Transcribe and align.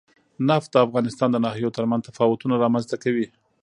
نفت 0.49 0.69
د 0.71 0.75
افغانستان 0.85 1.29
د 1.31 1.37
ناحیو 1.45 1.75
ترمنځ 1.77 2.01
تفاوتونه 2.09 2.53
رامنځ 2.63 2.85
ته 2.91 2.95
کوي. 3.03 3.27